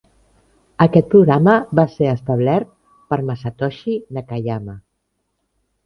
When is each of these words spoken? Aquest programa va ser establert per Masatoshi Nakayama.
Aquest 0.85 1.11
programa 1.11 1.53
va 1.81 1.85
ser 1.97 2.09
establert 2.15 2.73
per 3.13 3.23
Masatoshi 3.31 3.97
Nakayama. 4.19 4.81